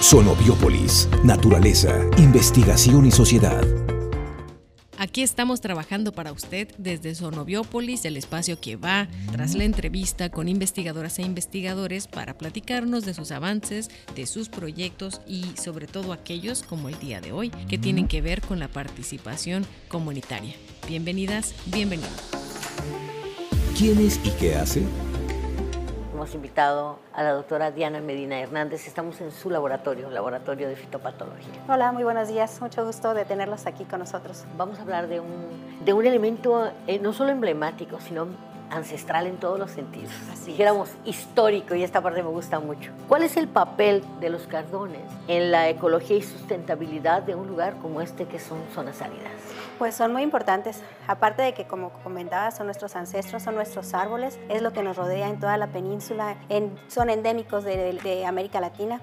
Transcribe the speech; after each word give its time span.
Sonobiópolis, 0.00 1.08
naturaleza, 1.24 1.98
investigación 2.18 3.06
y 3.06 3.10
sociedad. 3.10 3.64
Aquí 4.98 5.22
estamos 5.22 5.60
trabajando 5.60 6.12
para 6.12 6.32
usted 6.32 6.68
desde 6.78 7.14
Sonobiópolis, 7.14 8.04
el 8.04 8.16
espacio 8.16 8.60
que 8.60 8.76
va 8.76 9.08
tras 9.32 9.54
la 9.54 9.64
entrevista 9.64 10.30
con 10.30 10.48
investigadoras 10.48 11.18
e 11.18 11.22
investigadores 11.22 12.06
para 12.08 12.36
platicarnos 12.36 13.04
de 13.04 13.14
sus 13.14 13.32
avances, 13.32 13.90
de 14.14 14.26
sus 14.26 14.48
proyectos 14.48 15.22
y 15.26 15.44
sobre 15.60 15.86
todo 15.86 16.12
aquellos 16.12 16.62
como 16.62 16.88
el 16.88 16.98
día 16.98 17.20
de 17.20 17.32
hoy 17.32 17.50
que 17.68 17.78
tienen 17.78 18.06
que 18.06 18.20
ver 18.20 18.42
con 18.42 18.58
la 18.58 18.68
participación 18.68 19.66
comunitaria. 19.88 20.54
Bienvenidas, 20.86 21.54
bienvenidos. 21.66 22.12
¿Quién 23.76 23.98
es 23.98 24.20
y 24.24 24.30
qué 24.30 24.56
hace? 24.56 24.82
Hemos 26.26 26.34
invitado 26.34 26.98
a 27.14 27.22
la 27.22 27.34
doctora 27.34 27.70
Diana 27.70 28.00
Medina 28.00 28.40
Hernández. 28.40 28.88
Estamos 28.88 29.20
en 29.20 29.30
su 29.30 29.48
laboratorio, 29.48 30.10
laboratorio 30.10 30.68
de 30.68 30.74
fitopatología. 30.74 31.52
Hola, 31.68 31.92
muy 31.92 32.02
buenos 32.02 32.26
días. 32.26 32.60
Mucho 32.60 32.84
gusto 32.84 33.14
de 33.14 33.24
tenerlos 33.24 33.64
aquí 33.66 33.84
con 33.84 34.00
nosotros. 34.00 34.44
Vamos 34.56 34.80
a 34.80 34.82
hablar 34.82 35.06
de 35.06 35.20
un, 35.20 35.84
de 35.84 35.92
un 35.92 36.04
elemento 36.04 36.68
eh, 36.88 36.98
no 36.98 37.12
solo 37.12 37.30
emblemático, 37.30 38.00
sino 38.00 38.26
ancestral 38.70 39.26
en 39.26 39.36
todos 39.36 39.58
los 39.58 39.70
sentidos. 39.70 40.12
Así 40.32 40.52
dijéramos 40.52 40.90
histórico 41.04 41.74
y 41.74 41.82
esta 41.82 42.00
parte 42.00 42.22
me 42.22 42.30
gusta 42.30 42.60
mucho. 42.60 42.92
¿Cuál 43.08 43.22
es 43.22 43.36
el 43.36 43.48
papel 43.48 44.02
de 44.20 44.30
los 44.30 44.46
cardones 44.46 45.02
en 45.28 45.50
la 45.50 45.68
ecología 45.68 46.16
y 46.16 46.22
sustentabilidad 46.22 47.22
de 47.22 47.34
un 47.34 47.46
lugar 47.46 47.76
como 47.80 48.00
este 48.00 48.26
que 48.26 48.38
son 48.38 48.58
zonas 48.74 49.02
áridas? 49.02 49.32
Pues 49.78 49.94
son 49.94 50.12
muy 50.12 50.22
importantes. 50.22 50.82
Aparte 51.06 51.42
de 51.42 51.52
que, 51.52 51.66
como 51.66 51.90
comentaba, 52.02 52.50
son 52.50 52.66
nuestros 52.66 52.96
ancestros, 52.96 53.42
son 53.42 53.54
nuestros 53.54 53.92
árboles, 53.92 54.38
es 54.48 54.62
lo 54.62 54.72
que 54.72 54.82
nos 54.82 54.96
rodea 54.96 55.28
en 55.28 55.38
toda 55.38 55.56
la 55.58 55.66
península, 55.66 56.36
son 56.88 57.10
endémicos 57.10 57.64
de, 57.64 58.24
América 58.26 58.60
Latina, 58.60 59.00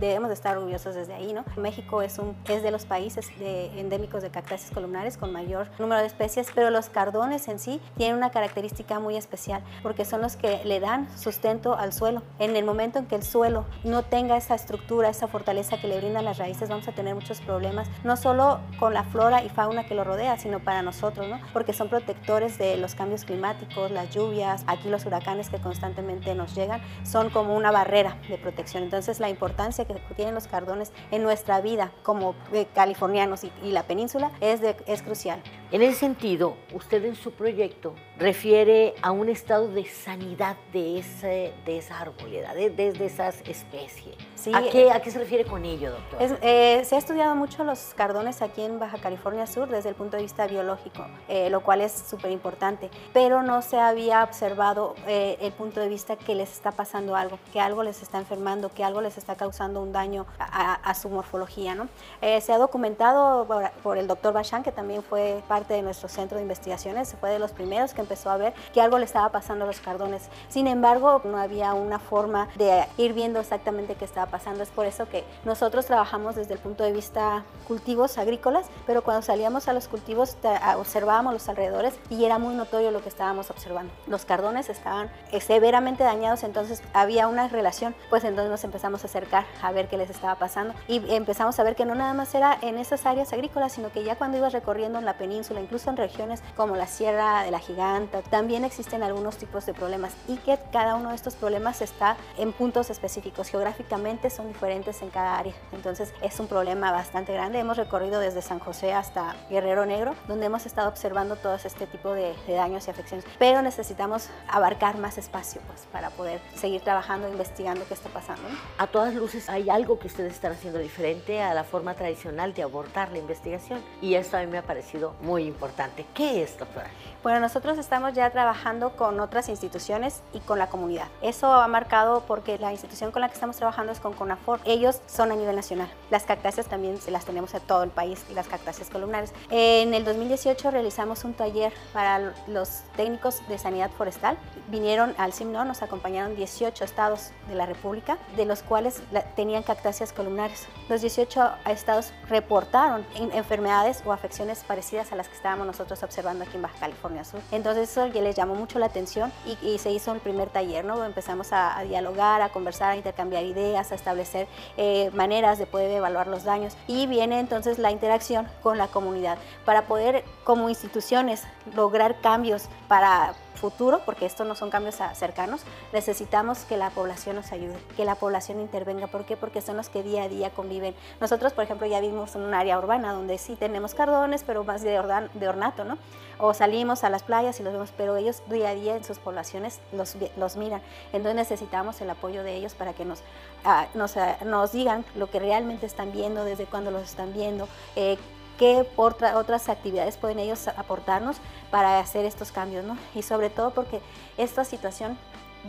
debemos 0.00 0.28
de 0.28 0.34
estar 0.34 0.56
orgullosos 0.56 0.94
desde 0.94 1.12
ahí, 1.12 1.32
¿no? 1.32 1.44
México 1.56 2.02
es, 2.02 2.18
un, 2.18 2.34
es 2.48 2.62
de 2.62 2.70
los 2.70 2.86
países 2.86 3.28
de, 3.38 3.66
endémicos 3.78 4.22
de 4.22 4.30
cactáceas 4.30 4.72
columnares 4.72 5.16
con 5.18 5.32
mayor 5.32 5.68
número 5.78 6.00
de 6.00 6.06
especies, 6.06 6.48
pero 6.54 6.70
los 6.70 6.88
cardones 6.88 7.46
en 7.48 7.58
sí 7.58 7.80
tienen 7.96 8.16
una 8.16 8.30
característica 8.30 8.98
muy 9.04 9.16
especial, 9.16 9.62
porque 9.82 10.04
son 10.04 10.22
los 10.22 10.34
que 10.34 10.64
le 10.64 10.80
dan 10.80 11.08
sustento 11.16 11.76
al 11.76 11.92
suelo. 11.92 12.22
En 12.40 12.56
el 12.56 12.64
momento 12.64 12.98
en 12.98 13.06
que 13.06 13.14
el 13.14 13.22
suelo 13.22 13.64
no 13.84 14.02
tenga 14.02 14.36
esa 14.36 14.56
estructura, 14.56 15.08
esa 15.08 15.28
fortaleza 15.28 15.80
que 15.80 15.86
le 15.86 15.98
brindan 15.98 16.24
las 16.24 16.38
raíces, 16.38 16.68
vamos 16.68 16.88
a 16.88 16.92
tener 16.92 17.14
muchos 17.14 17.40
problemas, 17.40 17.88
no 18.02 18.16
solo 18.16 18.58
con 18.80 18.94
la 18.94 19.04
flora 19.04 19.44
y 19.44 19.48
fauna 19.48 19.86
que 19.86 19.94
lo 19.94 20.02
rodea, 20.02 20.36
sino 20.38 20.58
para 20.58 20.82
nosotros, 20.82 21.28
¿no? 21.28 21.38
Porque 21.52 21.72
son 21.72 21.88
protectores 21.88 22.58
de 22.58 22.76
los 22.76 22.96
cambios 22.96 23.24
climáticos, 23.24 23.90
las 23.92 24.10
lluvias, 24.10 24.64
aquí 24.66 24.88
los 24.88 25.06
huracanes 25.06 25.50
que 25.50 25.58
constantemente 25.58 26.34
nos 26.34 26.54
llegan, 26.54 26.80
son 27.04 27.30
como 27.30 27.54
una 27.54 27.70
barrera 27.70 28.16
de 28.28 28.38
protección. 28.38 28.82
Entonces, 28.82 29.20
la 29.20 29.28
importancia 29.28 29.84
que 29.84 29.94
tienen 30.16 30.34
los 30.34 30.48
cardones 30.48 30.92
en 31.10 31.22
nuestra 31.22 31.60
vida 31.60 31.92
como 32.02 32.34
eh, 32.52 32.66
californianos 32.74 33.44
y, 33.44 33.52
la 33.74 33.82
península 33.82 34.30
es, 34.40 34.60
es 34.86 35.02
crucial. 35.02 35.42
En 35.74 35.82
ese 35.82 35.98
sentido, 35.98 36.56
usted 36.72 37.04
en 37.04 37.16
su 37.16 37.32
proyecto 37.32 37.96
refiere 38.16 38.94
a 39.02 39.10
un 39.10 39.28
estado 39.28 39.66
de 39.66 39.84
sanidad 39.84 40.56
de, 40.72 41.00
ese, 41.00 41.52
de 41.66 41.78
esa 41.78 41.98
arboleda, 41.98 42.54
de, 42.54 42.70
de, 42.70 43.04
esas 43.04 43.40
especies. 43.40 44.14
¿A, 44.52 44.62
qué, 44.62 44.90
¿A, 44.90 45.00
qué, 45.00 45.10
se 45.10 45.18
refiere 45.18 45.44
con 45.44 45.64
ello, 45.64 45.92
doctor? 45.92 46.38
Eh, 46.42 46.82
se 46.84 46.94
ha 46.94 46.98
estudiado 46.98 47.34
mucho 47.34 47.64
los 47.64 47.94
cardones 47.94 48.42
aquí 48.42 48.62
en 48.62 48.78
Baja 48.78 48.98
California 48.98 49.46
Sur 49.46 49.68
desde 49.68 49.88
el 49.88 49.94
punto 49.94 50.16
de 50.16 50.22
vista 50.22 50.46
biológico, 50.46 51.06
eh, 51.28 51.48
lo 51.50 51.62
cual 51.62 51.80
es 51.80 51.92
súper 51.92 52.30
importante, 52.30 52.90
pero 53.12 53.42
no 53.42 53.62
se 53.62 53.78
había 53.78 54.22
observado 54.22 54.94
eh, 55.06 55.38
el 55.40 55.52
punto 55.52 55.80
de 55.80 55.88
vista 55.88 56.16
que 56.16 56.34
les 56.34 56.52
está 56.52 56.72
pasando 56.72 57.16
algo, 57.16 57.38
que 57.52 57.60
algo 57.60 57.82
les 57.82 58.02
está 58.02 58.18
enfermando, 58.18 58.70
que 58.70 58.84
algo 58.84 59.00
les 59.00 59.16
está 59.16 59.36
causando 59.36 59.80
un 59.80 59.92
daño 59.92 60.26
a, 60.38 60.94
su 60.94 61.08
morfología. 61.08 61.74
¿no? 61.74 61.88
se 62.20 62.52
ha 62.52 62.58
documentado 62.58 63.46
por, 63.46 63.70
por 63.82 63.98
el 63.98 64.06
doctor 64.06 64.32
Bachan, 64.32 64.62
que 64.62 64.72
también 64.72 65.02
fue 65.02 65.42
parte 65.48 65.74
de 65.74 65.82
nuestro 65.82 66.08
centro 66.08 66.36
de 66.36 66.42
investigaciones, 66.42 67.14
fue 67.20 67.30
de 67.30 67.38
los 67.38 67.52
primeros 67.52 67.94
que 67.94 68.00
empezó 68.00 68.30
a 68.30 68.36
ver 68.36 68.54
que 68.72 68.80
algo 68.80 68.98
le 68.98 69.04
estaba 69.04 69.28
pasando 69.30 69.64
a 69.64 69.66
los 69.66 69.80
cardones. 69.80 70.28
Sin 70.48 70.66
embargo, 70.66 71.20
no 71.24 71.38
había 71.38 71.74
una 71.74 71.98
forma 71.98 72.48
de 72.56 72.84
ir 72.96 73.12
viendo 73.12 73.40
exactamente 73.40 73.94
qué 73.94 74.04
estaba 74.04 74.33
pasando. 74.34 74.64
Es 74.64 74.70
por 74.70 74.84
eso 74.84 75.08
que 75.08 75.22
nosotros 75.44 75.86
trabajamos 75.86 76.34
desde 76.34 76.54
el 76.54 76.58
punto 76.58 76.82
de 76.82 76.90
vista 76.90 77.44
cultivos 77.68 78.18
agrícolas, 78.18 78.66
pero 78.84 79.04
cuando 79.04 79.22
salíamos 79.22 79.68
a 79.68 79.72
los 79.72 79.86
cultivos 79.86 80.36
observábamos 80.76 81.34
los 81.34 81.48
alrededores 81.48 81.94
y 82.10 82.24
era 82.24 82.38
muy 82.38 82.52
notorio 82.56 82.90
lo 82.90 83.00
que 83.00 83.08
estábamos 83.08 83.50
observando. 83.50 83.92
Los 84.08 84.24
cardones 84.24 84.68
estaban 84.68 85.08
eh, 85.30 85.40
severamente 85.40 86.02
dañados, 86.02 86.42
entonces 86.42 86.82
había 86.94 87.28
una 87.28 87.46
relación, 87.46 87.94
pues 88.10 88.24
entonces 88.24 88.50
nos 88.50 88.64
empezamos 88.64 89.04
a 89.04 89.06
acercar 89.06 89.46
a 89.62 89.70
ver 89.70 89.88
qué 89.88 89.96
les 89.98 90.10
estaba 90.10 90.34
pasando 90.34 90.74
y 90.88 91.14
empezamos 91.14 91.56
a 91.60 91.62
ver 91.62 91.76
que 91.76 91.84
no 91.84 91.94
nada 91.94 92.12
más 92.12 92.34
era 92.34 92.58
en 92.60 92.76
esas 92.76 93.06
áreas 93.06 93.32
agrícolas, 93.32 93.70
sino 93.70 93.92
que 93.92 94.02
ya 94.02 94.16
cuando 94.16 94.36
ibas 94.36 94.52
recorriendo 94.52 94.98
en 94.98 95.04
la 95.04 95.16
península, 95.16 95.60
incluso 95.60 95.90
en 95.90 95.96
regiones 95.96 96.42
como 96.56 96.74
la 96.74 96.88
Sierra 96.88 97.44
de 97.44 97.52
la 97.52 97.60
Giganta, 97.60 98.22
también 98.22 98.64
existen 98.64 99.04
algunos 99.04 99.36
tipos 99.36 99.64
de 99.64 99.74
problemas 99.74 100.12
y 100.26 100.38
que 100.38 100.58
cada 100.72 100.96
uno 100.96 101.10
de 101.10 101.14
estos 101.14 101.36
problemas 101.36 101.82
está 101.82 102.16
en 102.36 102.52
puntos 102.52 102.90
específicos. 102.90 103.48
Geográficamente 103.48 104.23
son 104.30 104.48
diferentes 104.48 105.02
en 105.02 105.10
cada 105.10 105.38
área, 105.38 105.54
entonces 105.72 106.12
es 106.22 106.38
un 106.40 106.46
problema 106.46 106.92
bastante 106.92 107.32
grande. 107.32 107.58
Hemos 107.58 107.76
recorrido 107.76 108.20
desde 108.20 108.42
San 108.42 108.58
José 108.58 108.92
hasta 108.92 109.36
Guerrero 109.50 109.86
Negro, 109.86 110.14
donde 110.28 110.46
hemos 110.46 110.66
estado 110.66 110.88
observando 110.88 111.36
todo 111.36 111.54
este 111.54 111.86
tipo 111.86 112.12
de, 112.12 112.34
daños 112.48 112.86
y 112.86 112.90
afecciones, 112.90 113.26
pero 113.38 113.62
necesitamos 113.62 114.28
abarcar 114.48 114.98
más 114.98 115.18
espacio 115.18 115.60
pues, 115.66 115.86
para 115.92 116.10
poder 116.10 116.40
seguir 116.54 116.82
trabajando, 116.82 117.28
investigando 117.28 117.84
qué 117.86 117.94
está 117.94 118.08
pasando. 118.08 118.42
A 118.78 118.86
todas 118.86 119.14
luces 119.14 119.48
hay 119.48 119.70
algo 119.70 119.98
que 119.98 120.06
ustedes 120.06 120.34
están 120.34 120.52
haciendo 120.52 120.78
diferente 120.78 121.42
a 121.42 121.54
la 121.54 121.64
forma 121.64 121.94
tradicional 121.94 122.54
de 122.54 122.62
abordar 122.62 123.12
la 123.12 123.18
investigación 123.18 123.82
y 124.00 124.14
esto 124.14 124.36
a 124.36 124.40
mí 124.40 124.46
me 124.46 124.58
ha 124.58 124.62
parecido 124.62 125.14
muy 125.20 125.44
importante. 125.44 126.06
¿Qué 126.14 126.42
es, 126.42 126.58
doctora? 126.58 126.88
Bueno, 127.22 127.40
nosotros 127.40 127.78
estamos 127.78 128.12
ya 128.12 128.30
trabajando 128.30 128.96
con 128.96 129.20
otras 129.20 129.48
instituciones 129.48 130.22
y 130.32 130.40
con 130.40 130.58
la 130.58 130.68
comunidad. 130.68 131.08
Eso 131.22 131.52
ha 131.52 131.66
marcado 131.68 132.22
porque 132.26 132.58
la 132.58 132.72
institución 132.72 133.12
con 133.12 133.22
la 133.22 133.28
que 133.28 133.34
estamos 133.34 133.56
trabajando 133.56 133.92
es 133.92 134.00
con 134.00 134.13
CONAFOR. 134.14 134.60
Ellos 134.64 135.00
son 135.06 135.32
a 135.32 135.36
nivel 135.36 135.56
nacional. 135.56 135.88
Las 136.10 136.24
cactáceas 136.24 136.66
también 136.66 136.98
las 137.08 137.24
tenemos 137.24 137.54
en 137.54 137.60
todo 137.62 137.82
el 137.82 137.90
país 137.90 138.24
y 138.30 138.34
las 138.34 138.48
cactáceas 138.48 138.90
columnares. 138.90 139.32
En 139.50 139.94
el 139.94 140.04
2018 140.04 140.70
realizamos 140.70 141.24
un 141.24 141.34
taller 141.34 141.72
para 141.92 142.34
los 142.46 142.82
técnicos 142.96 143.46
de 143.48 143.58
sanidad 143.58 143.90
forestal. 143.90 144.38
Vinieron 144.68 145.14
al 145.18 145.32
CIMNO, 145.32 145.64
nos 145.64 145.82
acompañaron 145.82 146.36
18 146.36 146.84
estados 146.84 147.30
de 147.48 147.54
la 147.54 147.66
República, 147.66 148.18
de 148.36 148.44
los 148.44 148.62
cuales 148.62 149.02
tenían 149.36 149.62
cactáceas 149.62 150.12
columnares. 150.12 150.66
Los 150.88 151.00
18 151.00 151.50
estados 151.66 152.12
reportaron 152.28 153.06
enfermedades 153.14 154.02
o 154.04 154.12
afecciones 154.12 154.64
parecidas 154.64 155.12
a 155.12 155.16
las 155.16 155.28
que 155.28 155.36
estábamos 155.36 155.66
nosotros 155.66 156.02
observando 156.02 156.44
aquí 156.44 156.56
en 156.56 156.62
Baja 156.62 156.78
California. 156.80 157.24
Entonces 157.52 157.90
eso 157.90 158.06
ya 158.06 158.20
les 158.20 158.34
llamó 158.34 158.54
mucho 158.54 158.78
la 158.78 158.86
atención 158.86 159.32
y, 159.62 159.78
se 159.78 159.90
hizo 159.90 160.12
el 160.12 160.20
primer 160.20 160.48
taller, 160.48 160.84
¿no? 160.84 161.04
Empezamos 161.04 161.52
a, 161.52 161.82
dialogar, 161.84 162.40
a 162.42 162.48
conversar, 162.50 162.92
a 162.92 162.96
intercambiar 162.96 163.44
ideas, 163.44 163.92
a 163.92 163.94
establecer 164.04 164.46
eh, 164.76 165.10
maneras 165.14 165.58
de 165.58 165.66
poder 165.66 165.90
evaluar 165.90 166.26
los 166.26 166.44
daños 166.44 166.76
y 166.86 167.06
viene 167.06 167.40
entonces 167.40 167.78
la 167.78 167.90
interacción 167.90 168.46
con 168.62 168.76
la 168.76 168.88
comunidad 168.88 169.38
para 169.64 169.86
poder 169.86 170.24
como 170.44 170.68
instituciones 170.68 171.42
lograr 171.74 172.20
cambios 172.20 172.68
para 172.86 173.34
futuro, 173.54 174.02
porque 174.04 174.26
estos 174.26 174.46
no 174.46 174.54
son 174.54 174.68
cambios 174.68 174.96
cercanos, 175.14 175.62
necesitamos 175.92 176.64
que 176.64 176.76
la 176.76 176.90
población 176.90 177.36
nos 177.36 177.50
ayude, 177.50 177.76
que 177.96 178.04
la 178.04 178.14
población 178.14 178.60
intervenga. 178.60 179.06
¿Por 179.06 179.24
qué? 179.24 179.38
Porque 179.38 179.62
son 179.62 179.78
los 179.78 179.88
que 179.88 180.02
día 180.02 180.24
a 180.24 180.28
día 180.28 180.50
conviven. 180.50 180.94
Nosotros, 181.20 181.54
por 181.54 181.64
ejemplo, 181.64 181.86
ya 181.86 182.00
vivimos 182.00 182.34
en 182.34 182.42
un 182.42 182.52
área 182.52 182.78
urbana 182.78 183.14
donde 183.14 183.38
sí 183.38 183.56
tenemos 183.56 183.94
cardones, 183.94 184.44
pero 184.44 184.64
más 184.64 184.82
de, 184.82 185.00
de 185.32 185.48
ornato, 185.48 185.84
¿no? 185.84 185.96
O 186.38 186.52
salimos 186.52 187.04
a 187.04 187.10
las 187.10 187.22
playas 187.22 187.58
y 187.60 187.62
los 187.62 187.72
vemos, 187.72 187.92
pero 187.96 188.16
ellos 188.16 188.42
día 188.48 188.70
a 188.70 188.74
día 188.74 188.96
en 188.96 189.04
sus 189.04 189.18
poblaciones 189.18 189.80
los, 189.92 190.16
los 190.36 190.56
miran. 190.56 190.82
Entonces 191.12 191.36
necesitamos 191.36 192.00
el 192.00 192.10
apoyo 192.10 192.42
de 192.42 192.56
ellos 192.56 192.74
para 192.74 192.92
que 192.92 193.04
nos, 193.04 193.22
ah, 193.64 193.86
nos, 193.94 194.16
ah, 194.16 194.38
nos, 194.44 194.72
digan 194.72 195.04
lo 195.16 195.30
que 195.30 195.38
realmente 195.38 195.86
están 195.86 196.12
viendo, 196.12 196.44
desde 196.44 196.66
cuándo 196.66 196.90
los 196.90 197.02
están 197.02 197.32
viendo, 197.32 197.68
eh, 197.96 198.18
qué 198.58 198.86
otras 198.96 199.68
actividades 199.68 200.16
pueden 200.16 200.38
ellos 200.38 200.68
aportarnos 200.68 201.36
para 201.70 201.98
hacer 201.98 202.24
estos 202.24 202.52
cambios, 202.52 202.84
¿no? 202.84 202.96
Y 203.14 203.22
sobre 203.22 203.50
todo 203.50 203.70
porque 203.70 204.00
esta 204.36 204.64
situación 204.64 205.18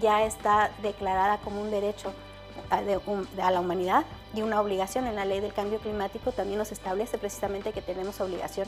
ya 0.00 0.24
está 0.24 0.70
declarada 0.82 1.38
como 1.38 1.60
un 1.60 1.70
derecho 1.70 2.12
a, 2.70 2.80
la 3.50 3.60
humanidad 3.60 4.04
y 4.34 4.42
una 4.42 4.60
obligación 4.60 5.06
en 5.06 5.16
la 5.16 5.24
ley 5.24 5.40
del 5.40 5.52
cambio 5.52 5.78
climático 5.78 6.32
también 6.32 6.58
nos 6.58 6.72
establece 6.72 7.18
precisamente 7.18 7.72
que 7.72 7.82
tenemos 7.82 8.20
obligación 8.20 8.66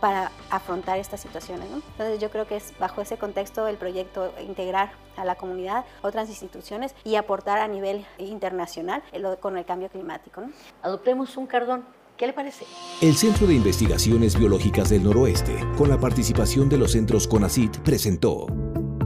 para 0.00 0.30
afrontar 0.50 0.98
estas 0.98 1.20
situaciones. 1.20 1.68
Entonces 1.70 2.20
yo 2.20 2.30
creo 2.30 2.46
que 2.46 2.56
es 2.56 2.72
bajo 2.78 3.00
ese 3.00 3.16
contexto 3.16 3.66
el 3.66 3.76
proyecto 3.76 4.32
integrar 4.40 4.92
a 5.16 5.24
la 5.24 5.34
comunidad, 5.36 5.84
otras 6.02 6.28
instituciones 6.28 6.94
y 7.04 7.16
aportar 7.16 7.58
a 7.58 7.68
nivel 7.68 8.04
internacional 8.18 9.02
con 9.40 9.56
el 9.56 9.64
cambio 9.64 9.88
climático. 9.88 10.42
Adoptemos 10.82 11.36
un 11.36 11.46
cardón 11.46 11.84
¿Qué 12.16 12.26
le 12.26 12.32
parece? 12.32 12.64
El 13.02 13.14
Centro 13.14 13.46
de 13.46 13.54
Investigaciones 13.54 14.38
Biológicas 14.38 14.88
del 14.88 15.04
Noroeste, 15.04 15.54
con 15.76 15.90
la 15.90 16.00
participación 16.00 16.68
de 16.70 16.78
los 16.78 16.92
centros 16.92 17.28
CONACIT, 17.28 17.80
presentó 17.80 18.46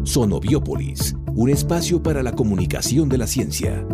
Sonobiópolis, 0.04 1.16
un 1.34 1.50
espacio 1.50 2.02
para 2.02 2.22
la 2.22 2.32
comunicación 2.32 3.08
de 3.08 3.18
la 3.18 3.26
ciencia. 3.26 3.84